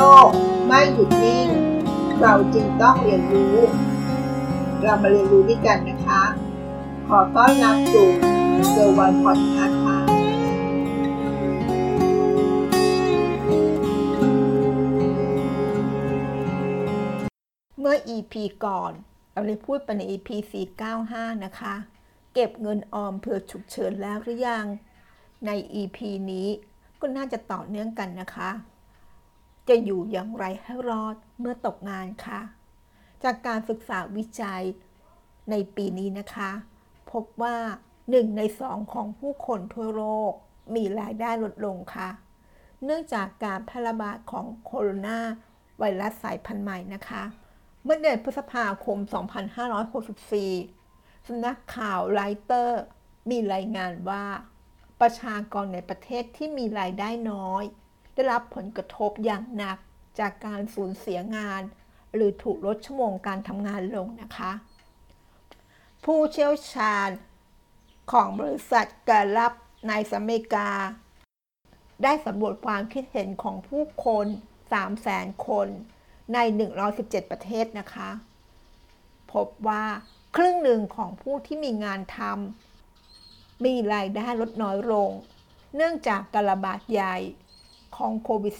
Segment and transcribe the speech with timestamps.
[0.00, 0.30] ลก
[0.66, 1.48] ไม่หยุดนิ่ง
[2.20, 3.56] เราจึงต้องเรียนรู้
[4.82, 6.22] เรามาเรียนรู้ด้วยกันนะคะ
[7.08, 8.08] ขอต้อนรับสู่
[8.70, 9.98] เซอร์วันพอดคาส์ค่ะ
[17.80, 18.92] เมื่อ EP ก่อน
[19.32, 20.28] เราได้พูดไปใน EP
[20.86, 21.74] 495 นะคะ
[22.34, 24.66] เก็บเงินออมเพื่อฉุกเฉินแล้วหรือยัง
[25.46, 25.98] ใน EP
[26.30, 26.48] นี้
[27.00, 28.50] ก็น่าจะต่อเนื่องกันนะคะ
[29.68, 32.40] จะอยู่อย่างไรให้รอดเมื่อตกงานคะ
[33.24, 34.62] จากการศึกษาวิจัย
[35.50, 36.50] ในปีนี้นะคะ
[37.10, 37.56] พบว่า
[38.00, 40.32] 1 ในสองของผู้คนทั่วโลก
[40.74, 42.10] มีรายได้ลดลงค่ะ
[42.84, 45.18] เนื่องจากการแพร่ระบาดของโคโรนา
[45.78, 47.22] ไวรัสสายพันธุ์ใหม่นะคะ
[47.84, 48.98] เมื่อเดือนพฤษภาคม
[49.92, 52.80] 2564สำนักข่าวไลเตอร์
[53.30, 54.24] มีรายงานว่า
[55.00, 57.64] ประชากรในประเทศที่มีรายได้น้อย
[58.20, 59.78] ได้รับผลกระทบอย่างหนัก
[60.18, 61.62] จากการสูญเสียงาน
[62.14, 64.52] หรือถูกลดชั่วโมงการทำงานลงนะคะ
[66.04, 67.08] ผู้เชี่ยวชาญ
[68.12, 69.52] ของบริษัทการรับ
[69.88, 70.70] ในสหรัฐอเมริกา
[72.02, 74.26] ได้สำรวจความคิดเห็นของผู้คน
[74.86, 75.68] 300,000 คน
[76.34, 76.38] ใน
[76.86, 78.10] 117 ประเทศนะคะ
[79.32, 79.84] พบว่า
[80.36, 85.10] ครึ่งหนึ่งของผู้ที่มีงานทำมีรายได้ลดน้อยลง
[85.76, 87.16] เนื่องจากการระบาดใหญ่
[88.00, 88.54] ของโควิด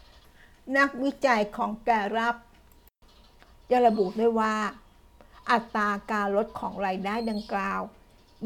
[0.00, 2.36] -19 นักวิจัยของแกรับ
[3.70, 4.56] ยังระบุด้วยว่า
[5.50, 7.80] อัตราการลดของรายได้ดังกล่าว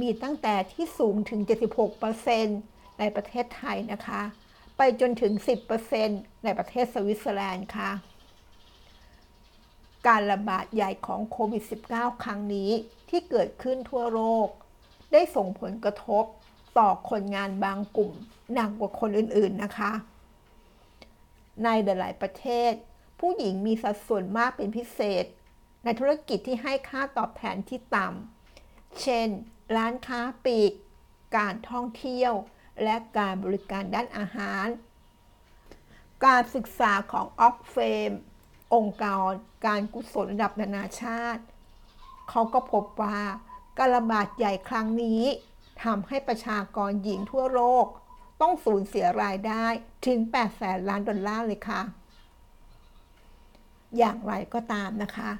[0.00, 1.40] มีตั้งแต่ที่สูงถึง
[2.20, 4.22] 76%ในประเทศไทยนะคะ
[4.76, 5.32] ไปจนถึง
[5.88, 7.90] 10%ในประเทศสวิตเซอร์แลนด์ค่ะ
[10.06, 12.70] การระบาดใหญ่ของโควิด -19 ครั้งนี้
[13.10, 14.48] ที่เกิดขึ้นทั่วโลก
[15.12, 16.24] ได้ส่งผลกระทบ
[16.78, 18.12] ต่อคนงานบางกลุ่ม
[18.52, 19.92] หนักกว่าคนอื่นๆนะคะ
[21.64, 22.72] ในหลายๆประเทศ
[23.20, 25.24] ผู้หญิงมีสัดส่วนมากเป็นพิเศษ
[25.84, 29.28] ในธุรกิจที่ให้ค่าตอบแทนที่ต่ำเช่น
[29.76, 30.72] ร้านค้าปลีก
[31.36, 32.32] การท่องเที่ยว
[32.82, 34.66] และการบริการด้านอาหาร
[36.24, 37.76] การศึกษาของออกเฟ
[38.08, 38.10] ม
[38.74, 39.30] องค์กร
[39.66, 41.42] การกุศลระดับนานาชาติ
[42.30, 43.20] เขาก็พบว่า
[43.78, 45.22] การระบาดใหญ่ครั้งนี้
[45.82, 47.86] ทำให้ประชากรหญิงทั่วโลก
[48.40, 49.66] ต้องสูญเสียรายได้
[50.06, 51.82] ถึง 8 แสนล้านดอลลาร์เลยค่ะ
[53.98, 55.30] อย่างไรก็ตามนะคะ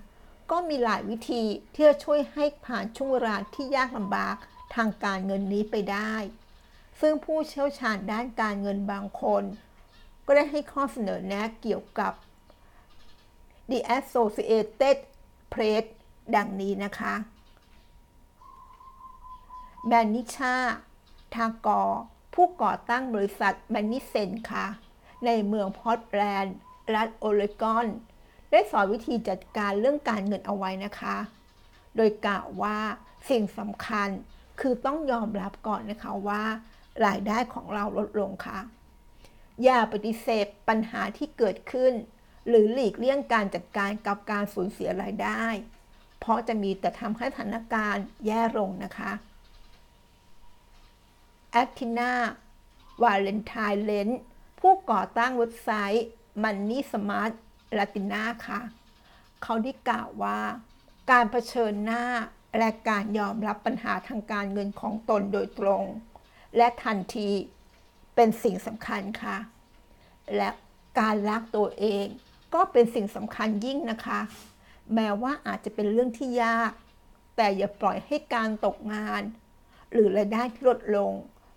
[0.51, 1.43] ก็มีหลายวิธี
[1.75, 4.37] ที่จะช่วยให้ผ่านช่วงเวลาที่ยากลำบาก
[4.75, 6.15] ทางการเงินนี้ไปได้
[7.01, 9.43] ซึ่งผู้เชี่ยวชาญด้านการเงินบางคน
[10.27, 12.13] ก็ได้ให้ข้อเสนอแนะเกี่ยวกับ
[13.71, 14.97] The Associated
[15.53, 15.85] Press
[16.37, 17.15] ดังนี้นะคะ
[19.89, 20.57] แมนนิชา
[21.35, 21.83] ทากอ
[22.35, 24.67] ผู้ก่อตั้งบริษัทแมนนิเซนค่ะ
[25.27, 26.57] ในเมืองพอร์ตแลนด์
[26.95, 27.87] รัฐโอเลกอน
[28.51, 31.17] ได้สอนวิธีจัดการเรื่องการเงินเอาไว้นะคะ
[31.97, 32.79] โดยกล่าวว่า
[33.31, 34.09] สิ่งสำคัญ
[34.61, 36.43] คือต้องยอมรับก่อนนะคะว่า
[37.07, 38.59] รายได้ของเราลดลงค่ะ
[39.65, 41.93] อย่าปฏิเสธปัญหาที่เกิดขึ้น
[42.49, 45.45] หรือหลีกเลี่ยงการจัดการกับการสูญเสียรายได้
[46.21, 49.13] เพราะจะมีแต่ทำให้สถานการณ์แย่ลงนะคะ
[51.57, 52.13] แอคทินา
[53.03, 54.09] วาเลนไทน์เลน
[54.61, 56.07] ผู้ก่อตั้งเว็บไซต์
[56.43, 57.33] Money Smart
[57.79, 58.61] Latina ค่ะ
[59.43, 60.41] เขาได้กล่าวว่า
[61.11, 62.05] การเผชิญหน้า
[62.59, 65.85] และการยอมรับปัญหาทางการเงินของตนโดยตรง
[66.57, 67.31] และทันที
[68.15, 69.37] เป็นสิ่งสำคัญค่ะ
[70.37, 70.51] และ
[71.01, 72.07] การรักตัวเอง
[72.55, 74.21] ก็เป็นสิ่งสำคัญยิ่งนะคะ
[74.95, 76.73] แม้ว่าอาจจะเป็นเรื่องที่ยาก
[77.37, 79.23] แต่อย่าปล่อยให้การตกงาน
[79.93, 81.15] หรือรายได้ที่ลดลง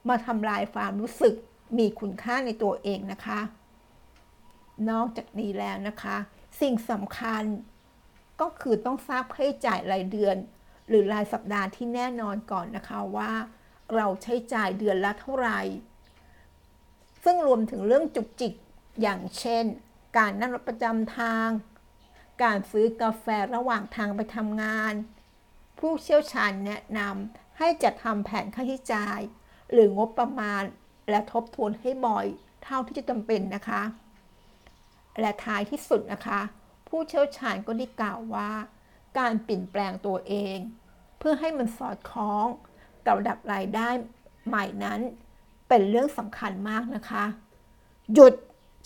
[0.07, 1.35] มาทำลายความรู้สึก
[1.77, 3.39] มีคุณค่าในตัวเองนะคะ
[4.89, 6.17] นอกจากนี้แล้วนะคะ
[6.61, 7.43] สิ่งสำคัญ
[8.41, 10.35] ก็คือต้องทราบค่าใช้จ่ายรายเดือน
[10.87, 13.31] หรือรายสัปดาห์ที่แน่นอนก่อนนะคะว่า
[13.95, 15.61] เราใช้จ่ายเดือนละเท่าไหร่
[17.23, 18.53] ซึ่งรวมถึงเรื่องจุกจิก
[19.01, 19.65] อย่างเช่น
[20.17, 21.49] การนั่งรถประจำทาง
[22.43, 23.25] การซื้อกาแฟ
[23.55, 24.93] ระหว่างทางไปทำงาน
[25.79, 29.19] ผู้เชี่ยวชาญแนะนำให้จัดทำแผนค่าใช้จ่าย
[29.71, 30.63] หรืองบประมาณ
[31.09, 32.25] และทบทวนให้บ่อย
[32.63, 33.81] เท่าที่จะจำเป็นนะคะ
[35.19, 36.39] และท้ายที่สุดนะคะ
[36.87, 38.49] ผู้เชี่ยวชาญก็ได้กล่าวว่า
[39.17, 40.57] การเปลี่ยนแปลงตัวเอง
[41.17, 42.45] เพื่อให้มันสอดคล้อง
[43.05, 43.89] กับระดับรายได้
[44.47, 44.99] ใหม่นั้น
[45.67, 47.23] เป็นเรื่องสำคัญมากนะคะ
[48.13, 48.33] หยุด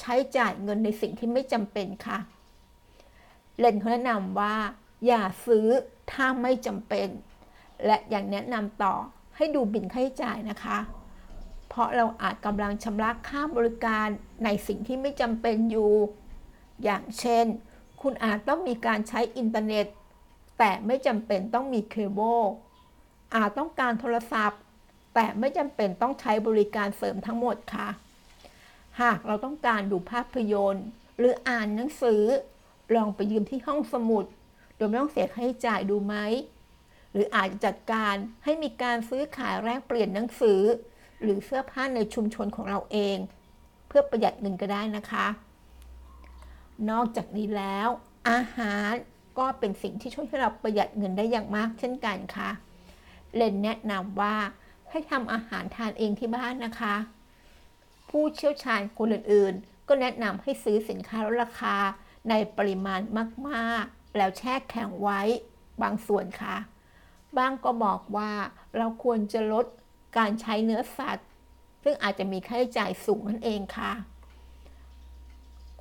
[0.02, 2.18] ใช้จ่ายเงินในสิ่งที่ไม่จำเป็นค่ะ
[3.60, 4.56] เลนเขาแนะนำว่า
[5.06, 5.68] อย่าซื้อ
[6.12, 7.08] ถ้าไม่จำเป็น
[7.86, 8.96] และอย่างแนะนำต่อ
[9.38, 10.78] ให้ดูบิลค่าใช้จ่ายนะคะ
[11.70, 14.08] เพราะเราอาจกำลังชำระค่าบริการ
[14.44, 15.92] ในสิ่งที่ไม่จำเป็นอยู่
[16.84, 17.46] อย่างเช่น
[18.02, 19.86] คุณอาจต้องมีการใช้อินเทอร์เน็ต
[20.60, 22.40] แต่ไม่จำเป็นต้องมีเคเบิล
[23.36, 24.60] อาจต้องการโทรศัพท์
[25.14, 27.88] แต่ไม่จำเป็นต้องใช้บริการเสริมทั้งหมดค่ะ
[29.02, 30.88] หากเราต้องการดูภาพยนตร์
[31.18, 32.24] หรืออ่านหนังสือ
[32.96, 34.26] ลองไปยืมที่ห้องสมุด
[34.76, 36.16] โดยไม่ต้องเสียค่าใช้จ่ายดูไหม
[37.14, 40.62] หรืออาจจะจัดการให้มีการซื้อขายแลกเปลี่ยนหนังสือ
[41.22, 43.18] หรือเสื้อผ้าในชุมชนของเราเอง
[43.88, 45.28] เพื่อประหยัดเงินก็ได้นะคะ
[46.90, 47.88] นอกจากนี้แล้ว
[48.30, 48.92] อาหาร
[49.38, 52.50] ก็เป็นสิ่งที่ช่วยให้เราประหยัดเงินได้อย่างมาก เช่นกันค่ะ
[53.36, 54.36] เลนแนะนำว่า
[54.90, 56.96] ให้ทำอาหารทานเองที่บ้านนะคะ
[58.10, 61.76] ผู้เชี่ยวชาญคนอื่นๆ ก็แนะนำให้ซื้อสินค้าลดราคา
[62.30, 63.00] ในปริมาณ
[63.50, 65.22] มาก ๆ แล้วแช่แข็งไว้
[65.82, 66.56] บางส่วนค่ะ
[67.38, 68.32] บางก็บอกว่า
[68.78, 69.66] เราควรจะลด
[70.18, 71.28] การใช้เนื้อสัตว์
[71.84, 73.92] ซึ่งอาจจะมีค่าใช้จ่ายสูงนั่นเองค่ะ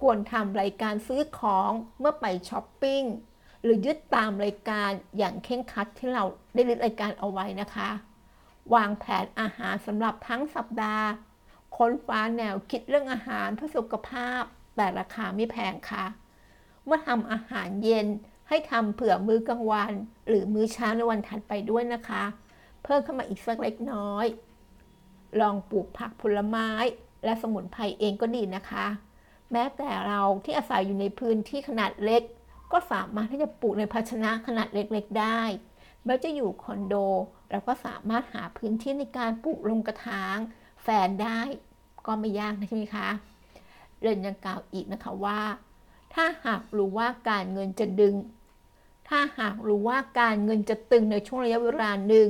[0.00, 3.02] ควรทำรายการซื้อของเมื่อไปช้อปปิ้ง
[3.62, 7.88] หรือยึดตามรายการอย่างเคร่งครัดที่เราได้ลิสต์รายการเอาไว้นะคะ
[8.75, 11.06] วางแผนอาหารสำหรับทั้งสัปดาห์
[11.76, 14.43] ค้นฟ้าแนวคิดเรื่องอาหารเพื่อสุขภาพ
[14.76, 16.04] แต่ราคาไม่แพงค่ะ
[16.84, 18.06] เมื่อทำอาหารเย็น
[18.54, 19.93] ให้ทำเผื่อมื้อกลางวัน
[20.28, 22.25] หรือมื้อเช้าในวันถัดไปด้วยนะคะ
[22.84, 24.26] เพิ่มเข้ามาอีกสักเล็กน้อย
[25.40, 26.69] ลองปลูกผักผลไม้
[27.25, 28.87] และสมุนไพรเองก็ดีนะคะ
[29.52, 32.22] แม้แต่เราที่อาศัยอยู่ในพื้นที่ขนาดเล็ก
[32.72, 35.40] ก็สามารถที่จะปลูกในภาชนะขนาดเล็กๆได้
[36.04, 36.94] แม้จะอยู่คอนโด
[37.50, 40.37] เราก็สามารถหาพื้นที่ในการปลูกลงกระถาง
[40.82, 41.40] แฟนได้
[42.06, 43.08] ก็ไม่ยากนะใช่ไหมคะ
[44.00, 45.40] เรนยังกล่าวอีกนะคะว่า
[46.14, 48.14] ถ้าหากรู้ว่าการเงินจะดึง
[49.08, 52.28] ถ้าหากรู้ว่าการเงินจะตึงในช่วงระยะเวลาหนึ่ง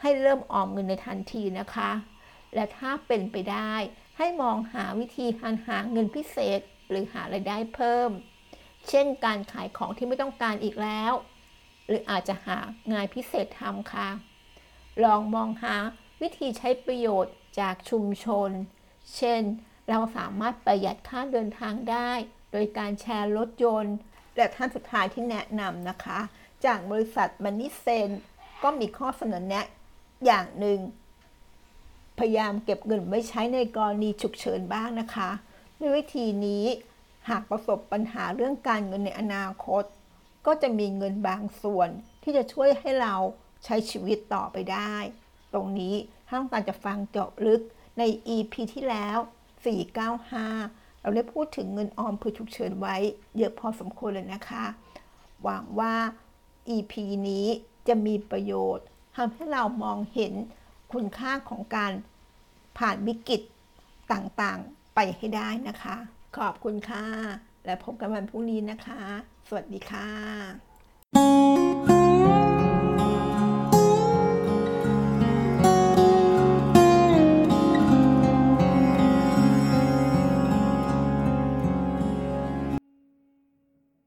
[0.00, 1.90] ให้เริ่มออมเงินในทันทีนะคะ
[2.54, 3.72] และถ้าเป็นไปได้
[4.18, 8.10] ให้มองหาวิธีการหาเงินพิเศษหรือหารายได้เพิ่ม
[8.88, 11.12] เช่นการขายของที่ไม่ต้องการอีกแล้ว
[11.86, 12.58] หรืออาจจะหา
[12.92, 14.08] งานพิเศษทำค่ะ
[15.04, 15.76] ลองมองหา
[16.22, 18.50] วิธีใช้ประโยชน์จากชุมชน
[19.16, 19.42] เช่น
[19.88, 22.10] เราสามารถประหยัดค่าเดินทางได้
[22.52, 23.96] โดยการแชร์รถยนต์
[24.36, 26.18] และท่านสุดท้ายที่แนะนำนะคะ
[26.64, 28.10] จากบริษัทมันนี่เซน
[28.62, 29.66] ก็มีข้อเสนอแนะ
[30.24, 30.78] อย่างหนึ่ง
[32.18, 35.30] พยายามเก็บเงินไว้ใช้ในกรณีฉุกเฉินบ้างนะคะ
[35.78, 36.64] ด้วยวิธีนี้
[37.28, 39.84] หากประสบปัญหาเรื่องการเงินในอนาคต
[40.46, 41.88] ก็จะมีเงินบางส่วน
[42.22, 43.14] ที่จะช่วยให้เรา
[43.64, 44.94] ใช้ชีวิตต่อไปได้
[45.52, 45.94] ตรงนี้
[46.28, 47.62] ถ้างการจะฟังเจาะลึก
[47.98, 48.02] ใน
[48.34, 49.18] EP ที่แล้ว
[50.02, 52.96] 495 เราได้พูดถึงเงินออมเพื่อฉุกเฉินไว้
[53.36, 54.64] เยอะพอสมควรเลยนะคะ
[55.42, 55.94] หวังว่า
[56.74, 56.92] EP
[57.28, 57.46] นี้
[57.88, 58.86] จะมีประโยชน์
[59.16, 60.32] ทำให้เรามองเห็น
[60.92, 61.92] คุณค่าของการ
[62.78, 63.40] ผ่านวิกฤต
[64.12, 65.96] ต่างๆไปให้ได้นะคะ
[66.36, 67.04] ขอบคุณค่ะ
[67.64, 69.02] และพบกันวันพรุ่งนี้นะคะ
[69.48, 70.08] สวัสดีค่ะ